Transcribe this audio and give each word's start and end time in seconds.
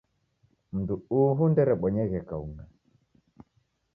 Mndu 0.73 0.95
uhu 1.19 1.43
nderebonyeghe 1.51 2.19
kaung'a 2.29 2.63